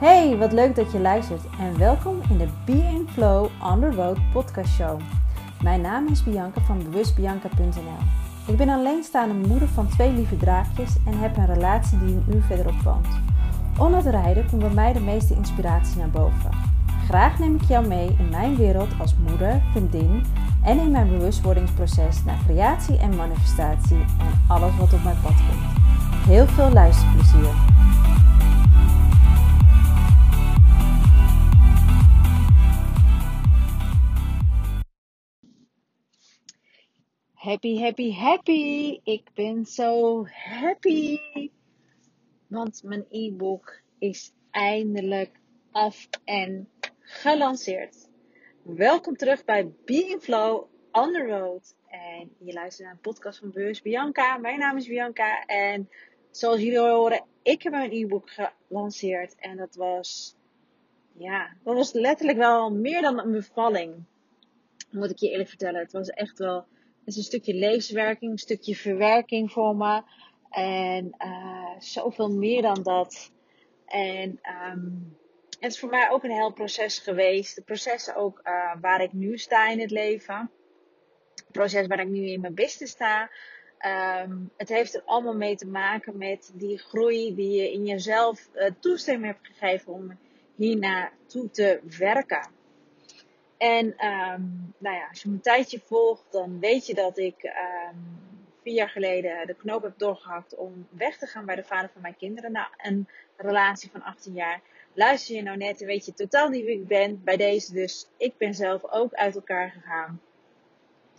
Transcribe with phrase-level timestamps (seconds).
[0.00, 3.90] Hey, wat leuk dat je luistert en welkom in de Be in Flow on the
[3.90, 5.00] Road podcast show.
[5.62, 7.98] Mijn naam is Bianca van bewustbianca.nl.
[8.46, 12.42] Ik ben alleenstaande moeder van twee lieve draakjes en heb een relatie die een uur
[12.42, 13.06] verderop woont.
[13.78, 16.50] Onder het rijden komt bij mij de meeste inspiratie naar boven.
[17.08, 20.22] Graag neem ik jou mee in mijn wereld als moeder, vriendin
[20.64, 26.26] en in mijn bewustwordingsproces naar creatie en manifestatie en alles wat op mijn pad komt.
[26.26, 27.69] Heel veel luisterplezier!
[37.40, 39.00] Happy, happy, happy.
[39.04, 41.18] Ik ben zo happy.
[42.46, 45.40] Want mijn e-book is eindelijk
[45.70, 46.68] af en
[47.00, 48.08] gelanceerd.
[48.62, 51.76] Welkom terug bij Being Flow on the Road.
[51.88, 54.36] En je luistert naar een podcast van Beurs Bianca.
[54.36, 55.44] Mijn naam is Bianca.
[55.44, 55.88] En
[56.30, 59.34] zoals jullie horen, ik heb mijn e-book gelanceerd.
[59.38, 60.36] En dat was,
[61.12, 64.04] ja, dat was letterlijk wel meer dan een bevalling.
[64.90, 65.80] Moet ik je eerlijk vertellen.
[65.80, 66.66] Het was echt wel
[67.04, 70.02] is een stukje levenswerking, een stukje verwerking voor me.
[70.50, 73.32] En uh, zoveel meer dan dat.
[73.86, 74.40] En
[74.72, 75.16] um,
[75.60, 77.56] het is voor mij ook een heel proces geweest.
[77.56, 80.50] Het proces ook uh, waar ik nu sta in het leven.
[81.34, 83.30] Het proces waar ik nu in mijn business sta.
[84.22, 88.48] Um, het heeft er allemaal mee te maken met die groei die je in jezelf
[88.54, 90.18] uh, toestemming hebt gegeven om
[90.56, 92.48] hier naartoe te werken.
[93.60, 97.44] En um, nou ja, als je me een tijdje volgt, dan weet je dat ik
[97.44, 98.18] um,
[98.62, 102.02] vier jaar geleden de knoop heb doorgehakt om weg te gaan bij de vader van
[102.02, 102.52] mijn kinderen.
[102.52, 104.60] Na een relatie van 18 jaar.
[104.92, 107.24] Luister je nou net en weet je totaal niet wie ik ben.
[107.24, 110.20] Bij deze dus, ik ben zelf ook uit elkaar gegaan.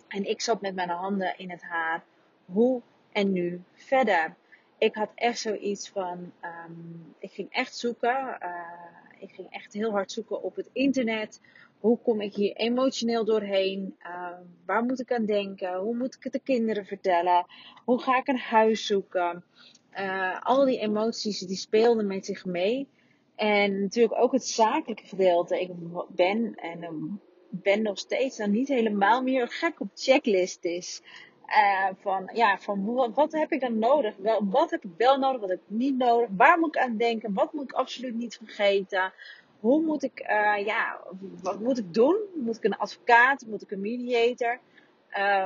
[0.07, 2.03] En ik zat met mijn handen in het haar.
[2.45, 2.81] Hoe
[3.11, 4.35] en nu verder?
[4.77, 8.37] Ik had echt zoiets van, um, ik ging echt zoeken.
[8.43, 11.41] Uh, ik ging echt heel hard zoeken op het internet
[11.81, 13.95] hoe kom ik hier emotioneel doorheen?
[13.99, 14.27] Uh,
[14.65, 15.75] waar moet ik aan denken?
[15.75, 17.45] Hoe moet ik het de kinderen vertellen?
[17.85, 19.43] Hoe ga ik een huis zoeken?
[19.99, 22.87] Uh, al die emoties die speelden met zich mee.
[23.35, 25.61] En natuurlijk ook het zakelijke gedeelte.
[25.61, 25.69] Ik
[26.09, 31.01] ben en um, ben nog steeds dan niet helemaal meer gek op checklist is.
[31.47, 34.15] Uh, van ja, van wat, wat, heb ik dan nodig?
[34.17, 35.41] Wel, wat heb ik wel nodig?
[35.41, 36.29] Wat heb ik niet nodig?
[36.37, 37.33] Waar moet ik aan denken?
[37.33, 39.13] Wat moet ik absoluut niet vergeten?
[39.61, 40.99] Hoe moet ik, uh, ja,
[41.41, 42.17] wat moet ik doen?
[42.35, 43.45] Moet ik een advocaat?
[43.47, 44.59] Moet ik een mediator?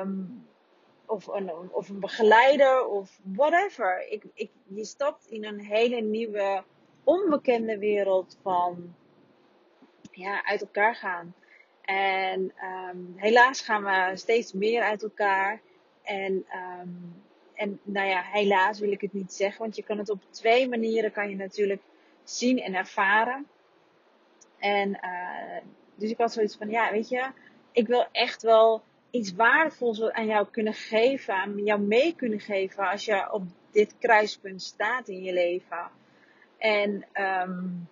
[0.02, 0.46] Um,
[1.06, 2.86] of, een, of een begeleider?
[2.86, 4.08] Of whatever.
[4.10, 6.64] Ik, ik, je stapt in een hele nieuwe,
[7.04, 8.96] onbekende wereld van
[10.12, 11.36] ja, uit elkaar gaan.
[11.82, 12.54] En
[12.90, 15.62] um, helaas gaan we steeds meer uit elkaar.
[16.04, 16.46] En,
[16.82, 20.22] um, en nou ja, helaas wil ik het niet zeggen, want je kan het op
[20.30, 21.82] twee manieren kan je natuurlijk
[22.24, 23.48] zien en ervaren.
[24.66, 25.62] En uh,
[25.96, 27.32] dus ik had zoiets van, ja, weet je,
[27.72, 28.82] ik wil echt wel
[29.12, 33.96] iets waardevols aan jou kunnen geven, aan jou mee kunnen geven als je op dit
[34.00, 35.90] kruispunt staat in je leven.
[36.58, 37.90] En um,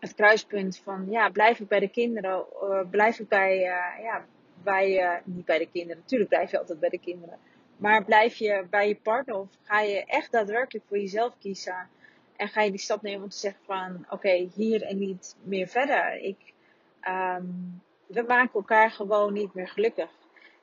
[0.00, 4.24] het kruispunt van, ja, blijf ik bij de kinderen, uh, blijf ik bij, uh, ja,
[4.62, 7.38] bij, niet bij de kinderen, natuurlijk blijf je altijd bij de kinderen.
[7.76, 11.88] Maar blijf je bij je partner of ga je echt daadwerkelijk voor jezelf kiezen?
[12.36, 15.66] En ga je die stap nemen om te zeggen van oké, hier en niet meer
[15.66, 16.16] verder.
[16.20, 16.52] Ik,
[17.08, 20.10] um, we maken elkaar gewoon niet meer gelukkig.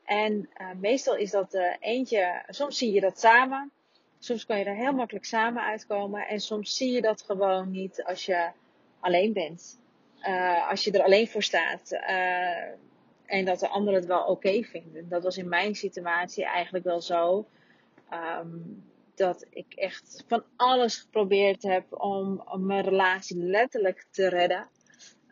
[0.06, 3.72] En uh, meestal is dat uh, eentje, soms zie je dat samen.
[4.20, 6.28] Soms kan je er heel makkelijk samen uitkomen.
[6.28, 8.50] En soms zie je dat gewoon niet als je
[9.00, 9.80] alleen bent.
[10.28, 11.92] Uh, als je er alleen voor staat.
[13.26, 15.10] en dat de anderen het wel oké vinden.
[15.10, 17.46] Dat was in mijn situatie eigenlijk wel zo.
[18.14, 18.84] Um,
[19.22, 24.68] dat ik echt van alles geprobeerd heb om, mijn relatie letterlijk te redden.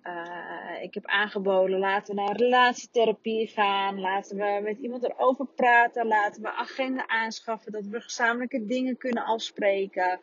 [0.03, 3.99] Uh, ik heb aangeboden, laten we naar relatietherapie gaan.
[3.99, 6.07] Laten we met iemand erover praten.
[6.07, 7.71] Laten we agenda aanschaffen.
[7.71, 10.19] Dat we gezamenlijke dingen kunnen afspreken.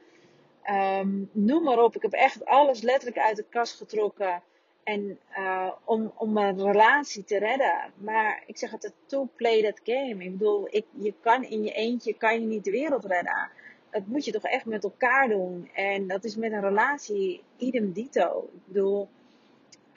[0.70, 1.96] Um, noem maar op.
[1.96, 4.42] Ik heb echt alles letterlijk uit de kast getrokken.
[4.86, 7.92] En uh, om, om mijn relatie te redden.
[7.96, 10.24] Maar ik zeg altijd, to play that game.
[10.24, 13.50] Ik bedoel, ik, je kan in je eentje kan je niet de wereld redden.
[13.90, 15.70] Dat moet je toch echt met elkaar doen.
[15.74, 18.48] En dat is met een relatie idem dito.
[18.52, 19.08] Ik bedoel,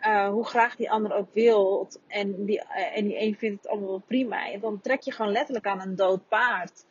[0.01, 1.87] uh, hoe graag die ander ook wil.
[2.07, 4.57] En die, uh, en die een vindt het allemaal prima.
[4.57, 6.85] Dan trek je gewoon letterlijk aan een dood paard.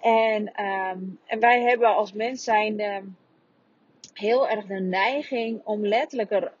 [0.00, 3.02] En, um, en wij hebben als mens zijnde
[4.12, 6.52] heel erg de neiging om letterlijk er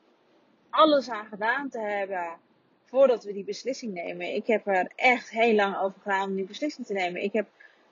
[0.74, 2.38] alles aan gedaan te hebben
[2.84, 4.34] voordat we die beslissing nemen.
[4.34, 7.22] Ik heb er echt heel lang over gedaan om die beslissing te nemen.
[7.22, 7.46] Ik heb,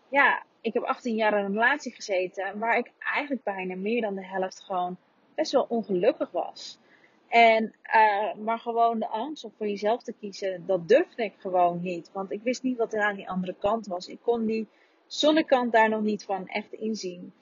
[0.08, 4.14] ja, ik heb 18 jaar in een relatie gezeten waar ik eigenlijk bijna meer dan
[4.14, 4.96] de helft gewoon
[5.34, 6.78] best wel ongelukkig was.
[7.28, 11.80] En, uh, maar gewoon de angst om voor jezelf te kiezen, dat durfde ik gewoon
[11.82, 12.10] niet.
[12.12, 14.08] Want ik wist niet wat er aan die andere kant was.
[14.08, 14.68] Ik kon die
[15.06, 17.32] zonnekant daar nog niet van echt inzien.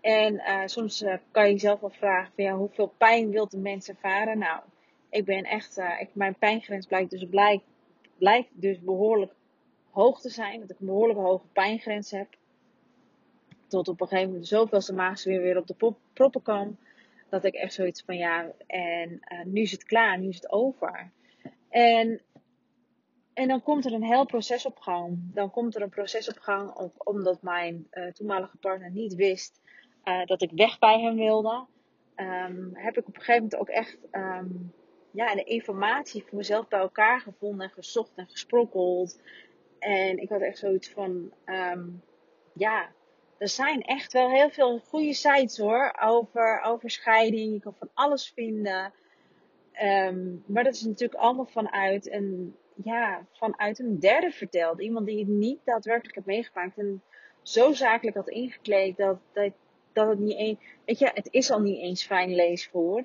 [0.00, 3.58] En uh, soms uh, kan je jezelf wel vragen van, ja, hoeveel pijn wil de
[3.58, 4.38] mens ervaren?
[4.38, 4.60] Nou,
[5.10, 7.26] ik ben echt, ik, mijn pijngrens blijkt dus,
[8.52, 9.32] dus behoorlijk
[9.90, 10.60] hoog te zijn.
[10.60, 12.28] Dat ik een behoorlijk hoge pijngrens heb.
[13.66, 16.78] Tot op een gegeven moment de zoveelste maag weer, weer op de proppen kwam.
[17.28, 21.10] Dat ik echt zoiets van ja, en nu is het klaar, nu is het over.
[21.68, 22.20] En,
[23.32, 25.18] en dan komt er een heel proces op gang.
[25.18, 29.60] Dan komt er een proces op gang omdat mijn toenmalige partner niet wist
[30.08, 31.66] uh, dat ik weg bij hem wilde.
[32.16, 34.72] Um, heb ik op een gegeven moment ook echt um,
[35.10, 39.20] ja, de informatie voor mezelf bij elkaar gevonden en gezocht en gesprokkeld.
[39.78, 42.02] En ik had echt zoiets van, um,
[42.52, 42.88] ja,
[43.38, 45.96] er zijn echt wel heel veel goede sites hoor.
[46.02, 47.52] Over, over scheiding.
[47.52, 48.92] Je kan van alles vinden.
[50.46, 54.80] Maar dat is natuurlijk allemaal vanuit een, ja, vanuit een derde verteld.
[54.80, 56.78] Iemand die het niet daadwerkelijk heeft meegemaakt.
[56.78, 57.02] En
[57.42, 59.52] zo zakelijk had ingekleed dat, dat,
[59.92, 60.58] dat het niet eens.
[60.84, 63.04] Weet je, het is al niet eens fijn leesvoer.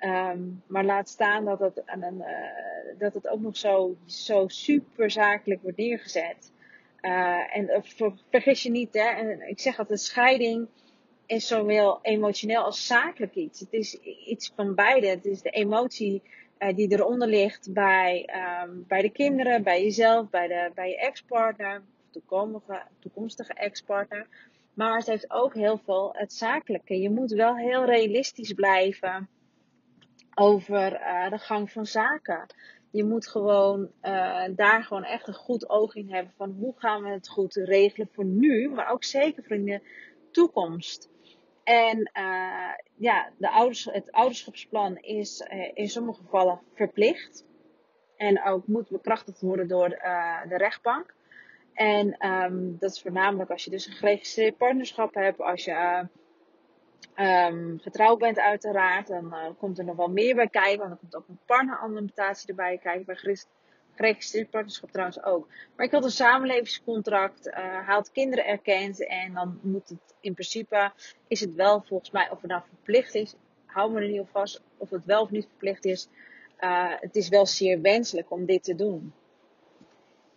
[0.00, 5.10] Um, maar laat staan dat het, een, uh, dat het ook nog zo, zo super
[5.10, 6.52] zakelijk wordt neergezet.
[7.02, 10.68] Uh, en uh, vergis je niet, hè, en ik zeg altijd, scheiding
[11.26, 13.60] is zowel emotioneel als zakelijk iets.
[13.60, 13.94] Het is
[14.26, 15.06] iets van beide.
[15.06, 16.22] Het is de emotie
[16.74, 18.28] die eronder ligt bij,
[18.62, 24.26] um, bij de kinderen, bij jezelf, bij, de, bij je ex-partner, toekomstige, toekomstige ex-partner.
[24.80, 27.00] Maar het heeft ook heel veel het zakelijke.
[27.00, 29.28] Je moet wel heel realistisch blijven
[30.34, 30.90] over
[31.30, 32.46] de gang van zaken.
[32.90, 37.02] Je moet gewoon uh, daar gewoon echt een goed oog in hebben van hoe gaan
[37.02, 39.80] we het goed regelen voor nu, maar ook zeker voor in de
[40.30, 41.08] toekomst.
[41.64, 45.44] En uh, ja, de ouders, het ouderschapsplan is
[45.74, 47.44] in sommige gevallen verplicht.
[48.16, 49.88] En ook moet bekrachtigd worden door
[50.48, 51.14] de rechtbank.
[51.74, 56.06] En um, dat is voornamelijk als je dus een geregistreerd partnerschap hebt, als je
[57.16, 60.78] um, getrouwd bent uiteraard, dan uh, komt er nog wel meer bij kijken.
[60.78, 63.04] Want er komt ook een partneralimentatie erbij kijken.
[63.04, 63.36] Bij
[63.94, 65.48] geregistreerd partnerschap trouwens ook.
[65.76, 67.54] Maar ik had een samenlevingscontract, uh,
[67.86, 69.06] haalt kinderen erkend.
[69.06, 70.92] En dan moet het in principe,
[71.28, 73.34] is het wel volgens mij, of het nou verplicht is.
[73.66, 76.08] Hou me er niet op vast of het wel of niet verplicht is.
[77.00, 79.12] Het is wel zeer wenselijk om dit te doen.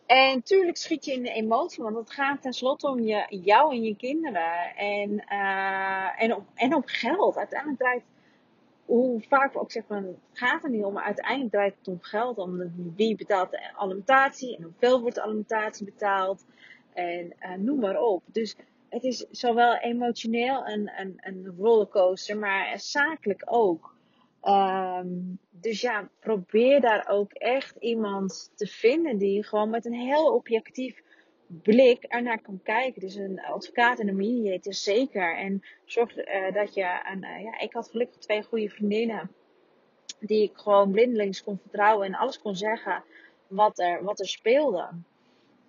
[0.05, 3.83] En tuurlijk schiet je in de emotie, want het gaat tenslotte om je, jou en
[3.83, 4.75] je kinderen.
[4.75, 7.37] En, uh, en, om, en om geld.
[7.37, 8.03] Uiteindelijk draait,
[8.85, 12.01] hoe vaak we ook zeggen, het gaat er niet om, maar uiteindelijk draait het om
[12.01, 12.37] geld.
[12.37, 16.45] Om wie betaalt de alimentatie en hoeveel wordt de alimentatie betaald.
[16.93, 18.23] En uh, noem maar op.
[18.25, 18.55] Dus
[18.89, 23.92] het is zowel emotioneel een, een, een rollercoaster, maar zakelijk ook.
[24.47, 30.33] Um, dus ja, probeer daar ook echt iemand te vinden die gewoon met een heel
[30.33, 31.01] objectief
[31.47, 33.01] blik ernaar kan kijken.
[33.01, 35.37] Dus een advocaat en een mediator zeker.
[35.37, 39.31] En zorg uh, dat je een, uh, ja, ik had gelukkig twee goede vriendinnen
[40.19, 43.03] die ik gewoon blindelings kon vertrouwen en alles kon zeggen
[43.47, 44.89] wat er, wat er speelde.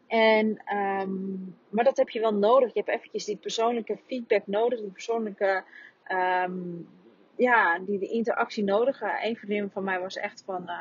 [0.06, 2.74] En, um, maar dat heb je wel nodig.
[2.74, 5.64] Je hebt eventjes die persoonlijke feedback nodig, die persoonlijke
[6.10, 6.88] um,
[7.36, 9.00] ja, die de interactie nodig.
[9.22, 10.78] Een vriendin van mij was echt van, uh,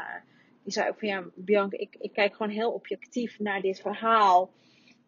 [0.63, 4.49] die zei ook van ja, Bianca, ik, ik kijk gewoon heel objectief naar dit verhaal.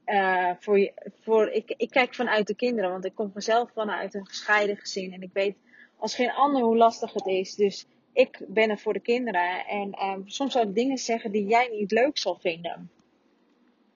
[0.05, 4.27] Uh, voor, voor, ik, ik kijk vanuit de kinderen, want ik kom vanzelf vanuit een
[4.27, 5.13] gescheiden gezin.
[5.13, 5.55] En ik weet
[5.97, 7.55] als geen ander hoe lastig het is.
[7.55, 9.65] Dus ik ben er voor de kinderen.
[9.65, 12.89] En um, soms zou ik dingen zeggen die jij niet leuk zal vinden.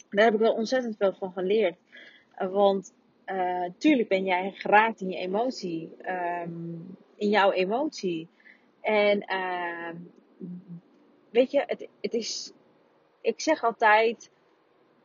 [0.09, 1.75] Daar heb ik wel ontzettend veel van geleerd.
[2.37, 2.93] Want
[3.25, 5.95] uh, tuurlijk ben jij geraakt in je emotie.
[6.43, 8.27] Um, in jouw emotie.
[8.81, 9.89] En uh,
[11.29, 12.51] weet je, het, het is.
[13.21, 14.31] Ik zeg altijd.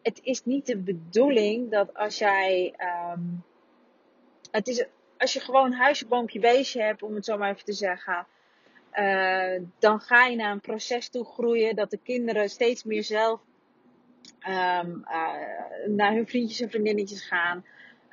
[0.03, 2.75] Het is niet de bedoeling dat als jij.
[3.13, 3.45] Um,
[4.51, 4.85] het is,
[5.19, 8.27] als je gewoon huisje, boompje, beestje hebt, om het zo maar even te zeggen.
[8.93, 13.41] Uh, dan ga je naar een proces toe groeien dat de kinderen steeds meer zelf
[14.49, 17.65] um, uh, naar hun vriendjes en vriendinnetjes gaan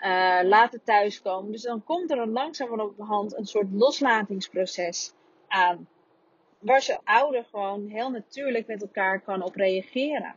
[0.02, 1.52] uh, laten thuiskomen.
[1.52, 5.14] Dus dan komt er een langzamer op de hand een soort loslatingsproces
[5.48, 5.88] aan.
[6.60, 10.36] Waar je ouder gewoon heel natuurlijk met elkaar kan op reageren.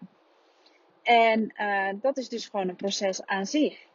[1.02, 3.87] En uh, dat is dus gewoon een proces aan zich.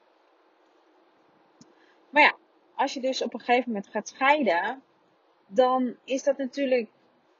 [2.09, 2.35] Maar ja,
[2.75, 4.81] als je dus op een gegeven moment gaat scheiden,
[5.47, 6.89] dan is dat natuurlijk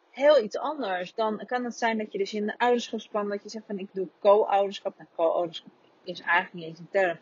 [0.09, 1.13] heel iets anders.
[1.13, 3.89] Dan kan het zijn dat je dus in een ouderschapsplan, dat je zegt van ik
[3.93, 4.97] doe co-ouderschap.
[4.97, 5.71] Nou, co-ouderschap
[6.03, 7.19] is eigenlijk niet eens een term.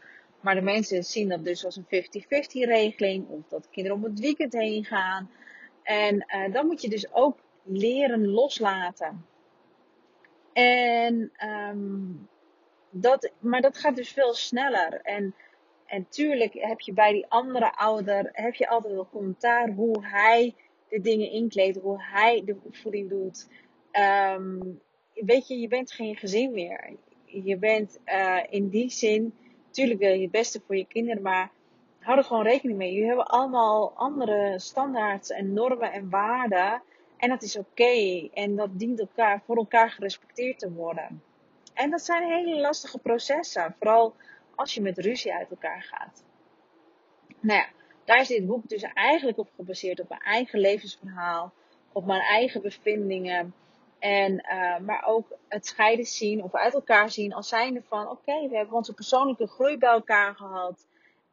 [0.48, 1.88] Maar de mensen zien dat dus als een 50-50
[2.52, 3.28] regeling.
[3.30, 5.32] Of dat kinderen om het weekend heen gaan.
[5.84, 9.26] En uh, dan moet je dus ook leren loslaten.
[10.54, 11.32] En
[11.70, 12.30] um,
[12.90, 15.02] dat, maar dat gaat dus veel sneller.
[15.02, 15.36] En,
[15.86, 20.56] en tuurlijk heb je bij die andere ouder heb je altijd wel commentaar hoe hij
[20.90, 23.48] de dingen inkleedt, hoe hij de opvoeding doet.
[24.32, 24.82] Um,
[25.14, 26.96] weet je, je bent geen gezin meer.
[27.26, 29.34] Je bent uh, in die zin,
[29.78, 31.52] tuurlijk wil je het beste voor je kinderen, maar
[32.00, 32.92] hou er gewoon rekening mee.
[32.92, 36.82] Jullie hebben allemaal andere standaards en normen en waarden.
[37.18, 38.28] En dat is oké.
[38.34, 41.24] En dat dient elkaar, voor elkaar gerespecteerd te worden.
[41.74, 43.76] En dat zijn hele lastige processen.
[43.80, 44.16] Vooral
[44.56, 46.24] als je met ruzie uit elkaar gaat.
[47.40, 47.68] Nou ja,
[48.06, 50.00] daar is dit boek dus eigenlijk op gebaseerd.
[50.00, 51.54] Op mijn eigen levensverhaal.
[51.92, 53.54] Op mijn eigen bevindingen.
[54.00, 58.48] En, uh, maar ook het scheiden zien of uit elkaar zien als zijnde van oké,
[58.48, 60.86] we hebben onze persoonlijke groei bij elkaar gehad.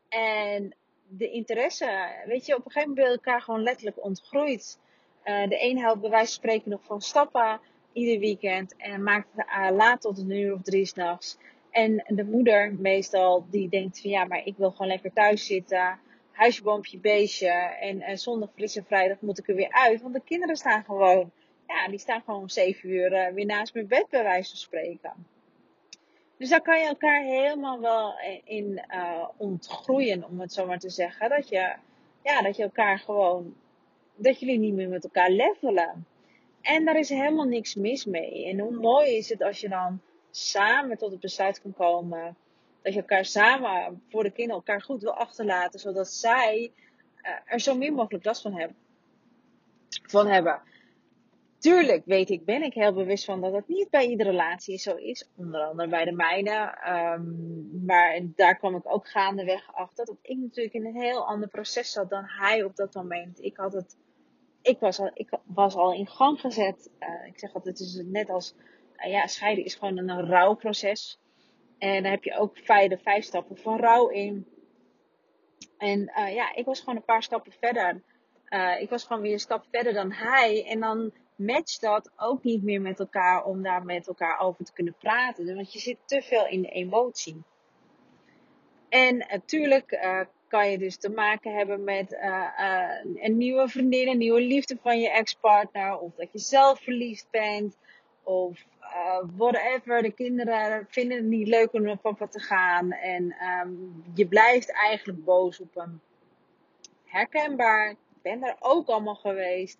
[0.09, 0.75] En
[1.09, 4.79] de interesse, weet je, op een gegeven moment ben je elkaar gewoon letterlijk ontgroeid.
[5.25, 7.61] Uh, de een helpt bij wijze van spreken nog van stappen
[7.93, 11.39] ieder weekend en maakt het uh, laat tot een uur of drie s'nachts.
[11.71, 15.99] En de moeder meestal die denkt van ja, maar ik wil gewoon lekker thuis zitten.
[16.33, 17.49] Huisje, boompje, beestje.
[17.81, 20.03] En, en zondag, frisse vrijdag moet ik er weer uit.
[20.03, 21.33] Want de kinderen staan gewoon,
[21.75, 25.27] ja, die staan gewoon zeven uur uh, weer naast mijn bed bij wijze van spreken.
[26.37, 28.15] Dus daar kan je elkaar helemaal wel
[28.45, 31.29] in uh, ontgroeien, om het zo maar te zeggen.
[31.29, 31.75] Dat je,
[32.23, 33.55] ja, dat je elkaar gewoon,
[34.15, 36.07] dat jullie niet meer met elkaar levelen.
[36.61, 38.47] En daar is helemaal niks mis mee.
[38.47, 40.01] En hoe mooi is het als je dan
[40.31, 42.37] samen tot het besluit kan komen.
[42.83, 45.81] Dat je elkaar samen voor de kinderen elkaar goed wil achterlaten.
[45.81, 46.73] Zodat zij
[47.23, 48.77] uh, er zo min mogelijk last van hebben.
[50.03, 50.61] Van hebben.
[51.65, 54.95] Tuurlijk weet ik, ben ik heel bewust van dat het niet bij iedere relatie zo
[54.95, 55.29] is.
[55.37, 56.79] Onder andere bij de mijne.
[56.89, 60.05] Um, maar daar kwam ik ook gaandeweg achter.
[60.05, 63.43] Dat ik natuurlijk in een heel ander proces zat dan hij op dat moment.
[63.43, 63.97] Ik had het.
[64.63, 66.91] Ik was al, ik was al in gang gezet.
[67.01, 68.55] Uh, ik zeg altijd, het is net als.
[68.97, 71.21] Uh, ja, scheiden is gewoon een, rouwproces.
[71.79, 74.47] En dan heb je ook vijf, vijf stappen van rouw in.
[75.79, 78.03] En uh, ja, ik was gewoon een paar stappen verder.
[78.49, 80.67] Uh, ik was gewoon weer een stap verder dan hij.
[80.67, 84.73] En dan matcht dat ook niet meer met elkaar om daar met elkaar over te
[84.73, 85.55] kunnen praten.
[85.55, 87.43] Want je zit te veel in de emotie.
[88.89, 94.09] En natuurlijk uh, kan je dus te maken hebben met uh, uh, een nieuwe vriendin,
[94.09, 95.99] een nieuwe liefde van je ex-partner.
[95.99, 97.77] Of dat je zelf verliefd bent.
[98.23, 98.65] Of
[99.37, 100.03] whatever.
[100.03, 102.93] De kinderen vinden het niet leuk om naar papa te gaan.
[102.93, 106.01] En um, je blijft eigenlijk boos op hem.
[107.05, 107.91] Herkenbaar.
[107.91, 109.79] Ik ben daar ook allemaal geweest.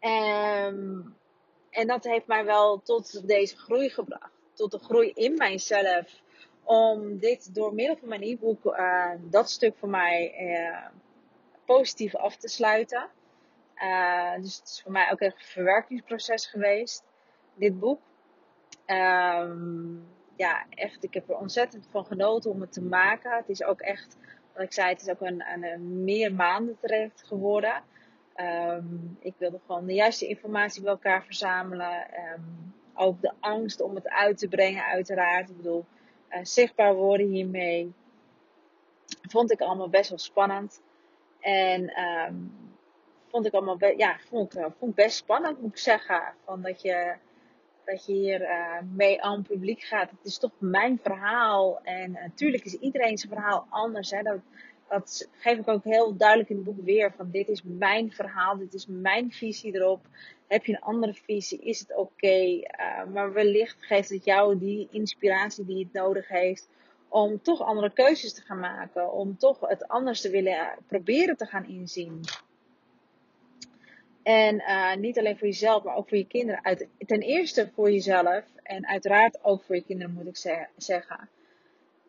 [0.00, 1.16] Um,
[1.70, 4.32] en dat heeft mij wel tot deze groei gebracht.
[4.52, 6.22] Tot de groei in mijzelf.
[6.62, 10.86] Om dit door middel van mijn e-book, uh, dat stuk voor mij uh,
[11.64, 13.08] positief af te sluiten.
[13.82, 17.04] Uh, dus het is voor mij ook echt een verwerkingsproces geweest.
[17.54, 18.00] Dit boek.
[18.86, 21.04] Um, ja, echt.
[21.04, 23.36] Ik heb er ontzettend van genoten om het te maken.
[23.36, 24.16] Het is ook echt,
[24.54, 27.82] wat ik zei, het is ook een, een, een meer maanden terecht geworden.
[28.40, 32.06] Um, ik wilde gewoon de juiste informatie bij elkaar verzamelen.
[32.34, 35.50] Um, ook de angst om het uit te brengen, uiteraard.
[35.50, 35.84] Ik bedoel,
[36.30, 37.92] uh, zichtbaar worden hiermee.
[39.28, 40.82] Vond ik allemaal best wel spannend.
[41.40, 42.52] En um,
[43.30, 46.22] vond ik allemaal ja, vond ik, vond ik best spannend, moet ik zeggen.
[46.44, 47.14] Van dat je,
[47.84, 50.10] dat je hier uh, mee aan het publiek gaat.
[50.10, 51.80] Het is toch mijn verhaal.
[51.82, 54.10] En natuurlijk is iedereen zijn verhaal anders.
[54.10, 54.22] Hè?
[54.22, 54.40] Dat,
[54.88, 57.12] dat geef ik ook heel duidelijk in het boek weer.
[57.16, 60.06] Van dit is mijn verhaal, dit is mijn visie erop.
[60.46, 62.00] Heb je een andere visie, is het oké.
[62.00, 62.68] Okay.
[62.80, 66.68] Uh, maar wellicht geeft het jou die inspiratie die het nodig heeft.
[67.08, 69.12] Om toch andere keuzes te gaan maken.
[69.12, 72.20] Om toch het anders te willen proberen te gaan inzien.
[74.22, 76.64] En uh, niet alleen voor jezelf, maar ook voor je kinderen.
[76.64, 78.44] Uit, ten eerste voor jezelf.
[78.62, 81.28] En uiteraard ook voor je kinderen moet ik ze zeggen.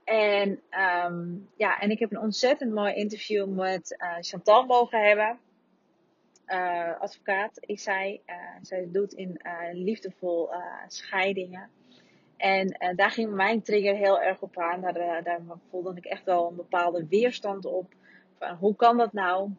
[0.10, 0.62] En,
[1.06, 5.39] um, ja, en ik heb een ontzettend mooi interview met uh, Chantal mogen hebben.
[6.48, 8.22] Uh, advocaat is zij.
[8.25, 10.50] Uh, zij doet in liefdevol
[10.88, 11.70] scheidingen.
[12.38, 14.82] En daar ging mijn trigger heel erg op aan.
[14.82, 17.94] Daar, daar voelde ik echt wel een bepaalde weerstand op.
[18.38, 19.50] Van, hoe kan dat nou?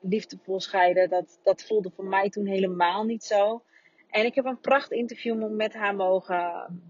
[0.00, 3.62] Liefdevol scheiden, dat, dat voelde voor mij toen helemaal niet zo.
[4.10, 6.82] En ik heb een pracht interview met haar mogen,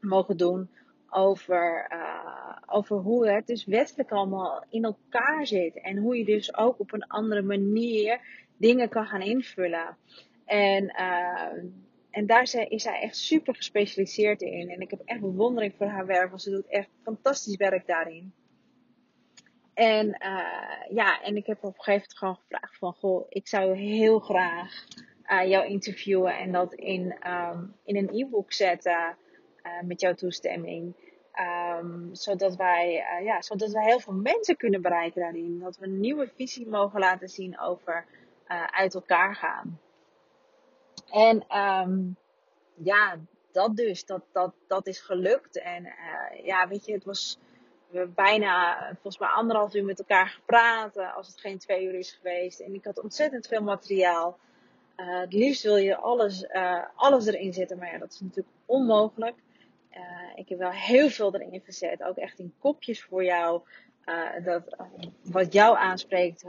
[0.00, 0.70] mogen doen
[1.10, 5.80] over, uh, over hoe het dus wettelijk allemaal in elkaar zit.
[5.80, 8.20] En hoe je dus ook op een andere manier
[8.56, 9.96] dingen kan gaan invullen.
[10.44, 11.62] En, uh,
[12.10, 14.68] en daar is zij echt super gespecialiseerd in.
[14.68, 18.32] En ik heb echt bewondering voor haar werk, want ze doet echt fantastisch werk daarin.
[19.74, 23.48] En uh, ja, en ik heb op een gegeven moment gewoon gevraagd van, goh, ik
[23.48, 24.84] zou heel graag
[25.46, 29.16] jou interviewen en dat in, um, in een e-book zetten
[29.84, 30.94] met jouw toestemming.
[31.80, 35.60] Um, zodat, wij, ja, zodat wij heel veel mensen kunnen bereiken daarin.
[35.60, 38.04] Dat we een nieuwe visie mogen laten zien over
[38.70, 39.80] uit elkaar gaan.
[41.10, 42.16] En um,
[42.74, 43.16] ja,
[43.52, 45.60] dat dus, dat, dat, dat is gelukt.
[45.60, 45.92] En
[46.42, 47.38] ja, weet je, het was
[47.90, 51.94] we bijna, volgens mij anderhalf uur met elkaar gepraat, uh, als het geen twee uur
[51.94, 52.60] is geweest.
[52.60, 54.38] En ik had ontzettend veel materiaal.
[54.96, 58.56] Uh, het liefst wil je alles, uh, alles erin zetten, maar ja, dat is natuurlijk
[58.66, 59.36] onmogelijk.
[60.34, 63.62] Ik heb wel heel veel erin gezet, ook echt in kopjes voor jou.
[64.44, 64.76] dat,
[65.22, 66.44] wat jou aanspreekt,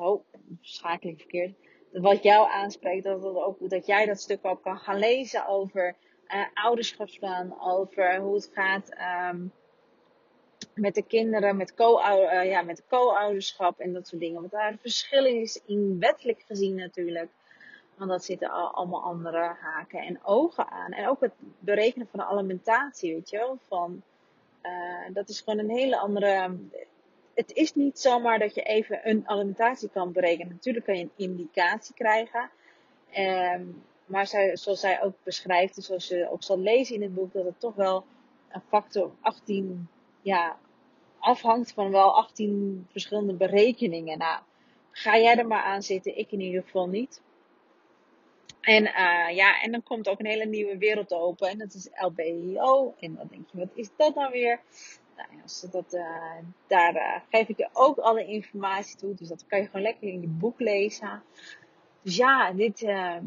[0.61, 1.53] schakel ik verkeerd.
[1.91, 5.95] Wat jou aanspreekt, dat, dat, ook, dat jij dat stuk ook kan gaan lezen over
[6.53, 8.89] ouderschapsplan, over hoe het gaat.
[9.31, 9.51] Um,
[10.79, 14.39] met de kinderen, met, co uh, ja, met co-ouderschap en dat soort dingen.
[14.39, 17.29] Want daar verschillen is in wettelijk gezien natuurlijk.
[17.99, 20.91] Want dat zitten al, allemaal andere haken en ogen aan.
[20.91, 23.57] En ook het berekenen van de alimentatie, weet je wel.
[23.67, 24.01] Van,
[24.63, 26.57] uh, dat is gewoon een hele andere.
[27.33, 30.53] Het is niet zomaar dat je even een alimentatie kan berekenen.
[30.53, 32.49] Natuurlijk kan je een indicatie krijgen.
[33.17, 37.33] Um, maar zoals zij ook beschrijft, en zoals je ook zal lezen in het boek,
[37.33, 38.05] dat het toch wel
[38.49, 39.87] een factor 18
[40.21, 40.57] ja,
[41.19, 44.17] afhangt van wel 18 verschillende berekeningen.
[44.17, 44.41] Nou,
[44.91, 47.21] ga jij er maar aan zitten, ik in ieder geval niet.
[48.61, 51.49] En uh, ja, en dan komt ook een hele nieuwe wereld open.
[51.49, 52.95] En dat is LBIO.
[52.99, 54.59] En dan denk je, wat is dat nou weer?
[55.15, 56.37] Nou ja, dat, uh,
[56.67, 59.13] daar uh, geef ik je ook alle informatie toe.
[59.15, 61.23] Dus dat kan je gewoon lekker in je boek lezen.
[62.01, 63.25] Dus ja, dit, ehm,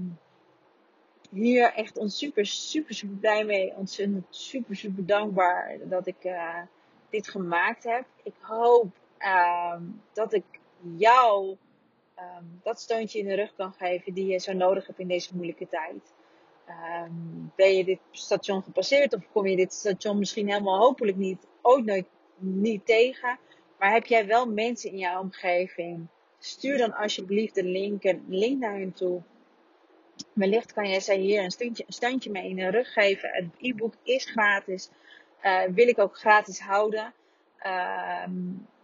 [1.31, 3.75] hier echt ons super, super, super blij mee.
[3.77, 6.31] Ontzettend super, super dankbaar dat ik
[7.11, 8.05] dit gemaakt heb.
[8.23, 8.87] Ik hoop
[9.19, 10.45] um, dat ik
[10.97, 11.56] jou
[12.19, 15.35] um, dat steuntje in de rug kan geven die je zo nodig hebt in deze
[15.35, 16.13] moeilijke tijd.
[16.69, 21.47] Um, ben je dit station gepasseerd of kom je dit station misschien helemaal hopelijk niet,
[21.63, 23.39] ooit nooit niet tegen.
[23.79, 26.07] Maar heb jij wel mensen in jouw omgeving?
[26.39, 29.23] Stuur dan alsjeblieft de link, een link naar hen toe.
[30.33, 33.29] Wellicht kan jij ze hier een steuntje, een steuntje mee in de rug geven.
[33.33, 34.91] Het e-book is gratis.
[35.45, 37.13] Uh, wil ik ook gratis houden.
[37.67, 38.25] Uh,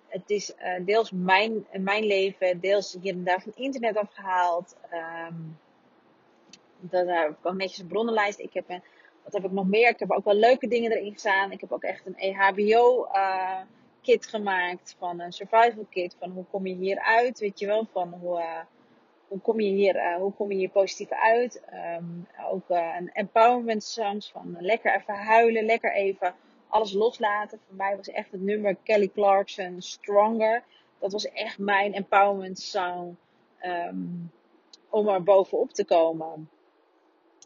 [0.09, 4.77] het is uh, deels mijn, mijn leven, deels hier en daar van internet afgehaald.
[5.29, 5.59] Um,
[6.81, 8.39] dan heb ik ook netjes een bronnenlijst.
[8.39, 8.83] Ik heb een,
[9.25, 9.89] wat heb ik nog meer?
[9.89, 11.53] Ik heb ook wel leuke dingen erin gestaan.
[11.53, 13.61] Ik heb ook echt een EHBO uh,
[14.03, 14.97] kit gemaakt.
[14.99, 16.17] Van een survival kit.
[16.19, 17.39] Van hoe kom je hier uit?
[17.39, 17.87] Weet je wel?
[17.93, 18.65] Van hoe,
[19.29, 21.63] hoe kom je hier, hoe kom je hier positief uit?
[21.99, 24.31] Um, ook een empowerment songs.
[24.31, 25.65] Van lekker even huilen.
[25.65, 26.35] Lekker even
[26.69, 27.61] alles loslaten.
[27.67, 30.63] Voor mij was echt het nummer Kelly Clarkson Stronger.
[30.99, 33.17] Dat was echt mijn empowerment song.
[33.63, 34.31] Um,
[34.91, 36.51] om er bovenop te komen.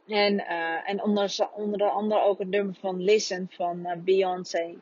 [0.07, 4.75] En, uh, en onder, onder andere ook het nummer van Listen van uh, Beyoncé.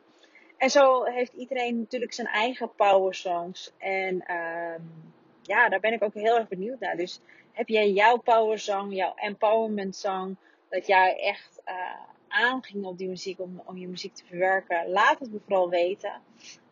[0.57, 3.73] En zo heeft iedereen natuurlijk zijn eigen power songs.
[3.77, 6.97] En um, ja, daar ben ik ook heel erg benieuwd naar.
[6.97, 7.19] Dus
[7.51, 10.35] heb jij jouw power song, jouw empowerment song,
[10.69, 11.75] dat jij echt uh,
[12.31, 16.21] aanging op die muziek om, om je muziek te verwerken, laat het me vooral weten.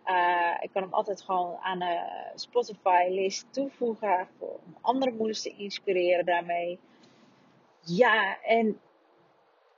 [0.05, 5.55] Uh, ik kan hem altijd gewoon aan de Spotify list toevoegen om andere moeders te
[5.55, 6.79] inspireren daarmee.
[7.81, 8.79] Ja, en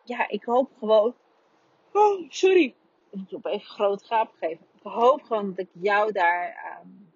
[0.04, 1.16] ja, ik hoop gewoon.
[1.92, 2.76] Oh, sorry.
[3.10, 4.66] Ik moet op even groot gaap geven.
[4.76, 7.12] Ik hoop gewoon dat ik jou daar, um,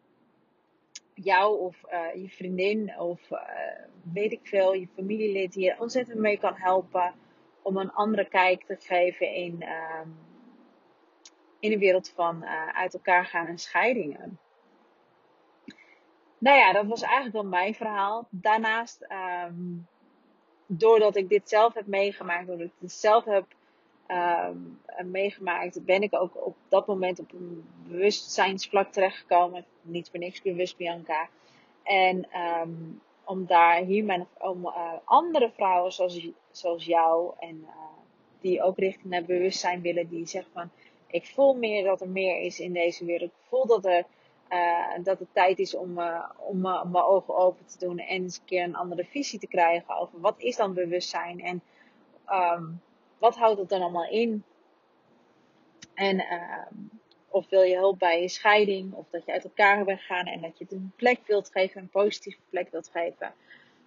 [1.13, 3.29] jou of uh, je vriendin of
[4.13, 7.13] weet ik veel, je familielid hier ontzettend mee kan helpen
[7.65, 10.17] om een andere kijk te geven in, um,
[11.59, 14.39] in de wereld van uh, uit elkaar gaan en scheidingen.
[16.37, 18.27] Nou ja, dat was eigenlijk wel mijn verhaal.
[18.29, 19.07] Daarnaast,
[19.47, 19.87] um,
[20.65, 23.45] doordat ik dit zelf heb meegemaakt, doordat ik het zelf heb
[24.07, 24.79] um,
[25.11, 29.65] meegemaakt, ben ik ook op dat moment op een bewustzijnsvlak terechtgekomen.
[29.81, 31.29] Niet voor niks bewust, Bianca.
[31.83, 32.27] En
[33.25, 37.69] om daar hier mijn, om uh, andere vrouwen zoals, zoals jou en uh,
[38.39, 40.69] die ook richting naar bewustzijn willen, die zeggen van
[41.07, 43.29] ik voel meer dat er meer is in deze wereld.
[43.29, 44.05] Ik voel dat er
[44.49, 45.99] uh, dat het tijd is om,
[46.37, 49.97] om mijn ogen open te doen en eens een keer een andere visie te krijgen
[49.97, 51.61] over wat is dan bewustzijn en
[52.29, 52.81] um,
[53.17, 54.43] wat houdt het dan allemaal in.
[55.93, 56.25] En
[57.35, 60.41] of wil je hulp bij je scheiding, of dat je uit elkaar bent gegaan en
[60.41, 63.33] dat je het een plek wilt geven, een positieve plek wilt geven.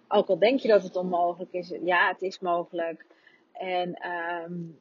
[0.07, 3.05] Ook al denk je dat het onmogelijk is, ja, het is mogelijk.
[3.53, 3.97] En
[4.45, 4.79] um,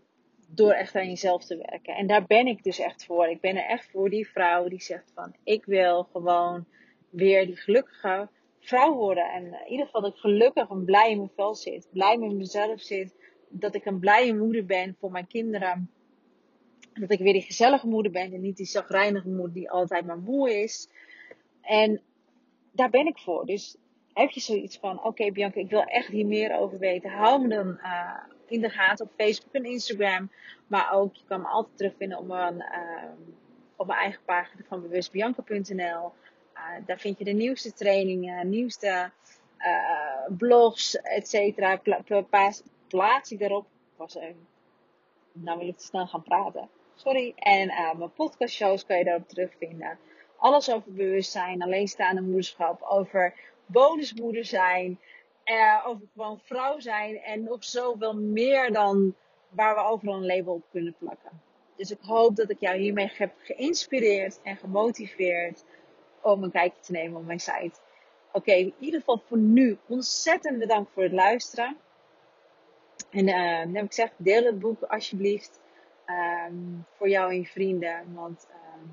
[0.48, 1.94] door echt aan jezelf te werken.
[1.94, 3.26] En daar ben ik dus echt voor.
[3.26, 6.64] Ik ben er echt voor die vrouw die zegt van ik wil gewoon
[7.10, 8.28] weer die gelukkige
[8.60, 9.30] vrouw worden.
[9.32, 11.88] En in ieder geval dat ik gelukkig en blij in mijn vel zit.
[11.92, 13.14] Blij met mezelf zit.
[13.48, 15.90] Dat ik een blije moeder ben voor mijn kinderen.
[17.00, 20.18] Dat ik weer die gezellige moeder ben en niet die zagrijnige moeder die altijd maar
[20.18, 20.88] moe is.
[21.60, 22.00] En
[22.72, 23.46] daar ben ik voor.
[23.46, 23.76] Dus
[24.12, 27.10] heb je zoiets van: oké, Bianca, ik wil echt hier meer over weten.
[27.10, 28.14] Hou me dan uh,
[28.46, 30.30] in de gaten op Facebook en Instagram.
[30.66, 33.10] Maar ook, je kan me altijd terugvinden op mijn, uh,
[33.76, 36.12] op mijn eigen pagina van bewustbianca.nl.
[36.54, 39.10] Uh, daar vind je de nieuwste trainingen, nieuwste
[40.28, 41.76] blogs, et cetera.
[41.76, 42.52] Pla pla
[42.88, 43.66] plaats ik daarop.
[43.96, 44.46] Was even.
[45.32, 46.68] Nou wil ik te snel gaan praten.
[47.04, 47.32] Sorry.
[47.36, 47.66] En
[47.98, 49.98] mijn podcastshows kan je daarop terugvinden.
[50.36, 53.34] Alles over bewustzijn, alleenstaande moederschap, over
[53.66, 55.00] bonusmoeder zijn,
[55.44, 59.14] uh, over gewoon vrouw zijn en nog zoveel meer dan
[59.48, 61.42] waar we overal een label op kunnen plakken.
[61.76, 65.64] Dus ik hoop dat ik jou hiermee heb geïnspireerd en gemotiveerd
[66.20, 67.80] om een kijkje te nemen op mijn site.
[68.32, 71.76] Oké, in ieder geval voor nu ontzettend bedankt voor het luisteren.
[73.10, 75.60] En uh, dan heb ik gezegd, deel het boek alsjeblieft
[76.10, 78.14] um, voor jou en je vrienden.
[78.14, 78.90] Want um,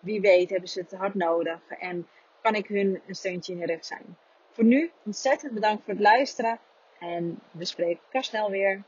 [0.00, 1.60] wie weet hebben ze het hard nodig.
[1.68, 2.06] En
[2.42, 4.16] kan ik hun een steuntje in de rug zijn.
[4.50, 6.58] Voor nu ontzettend bedankt voor het luisteren.
[6.98, 8.82] En we spreken elkaar snel weer.